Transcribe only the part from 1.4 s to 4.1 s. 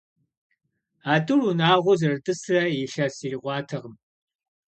унагъуэу зэрытӀысрэ илъэс ирикъуатэкъым.